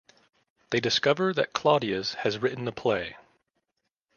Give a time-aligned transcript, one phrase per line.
[0.71, 3.17] They discover that Claudius has written a play.